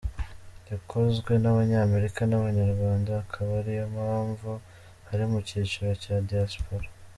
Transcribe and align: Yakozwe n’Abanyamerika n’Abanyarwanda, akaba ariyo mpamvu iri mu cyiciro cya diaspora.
Yakozwe 0.71 1.31
n’Abanyamerika 1.39 2.21
n’Abanyarwanda, 2.27 3.11
akaba 3.23 3.51
ariyo 3.61 3.85
mpamvu 3.95 4.49
iri 5.13 5.25
mu 5.31 5.39
cyiciro 5.47 5.91
cya 6.03 6.15
diaspora. 6.29 6.87